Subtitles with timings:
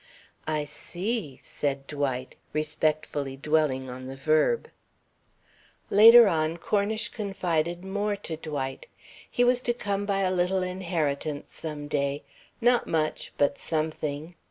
[0.47, 4.67] "I see," said Dwight, respectfully dwelling on the verb.
[5.91, 8.87] Later on Cornish confided more to Dwight:
[9.29, 12.23] He was to come by a little inheritance some day
[12.59, 14.33] not much, but something.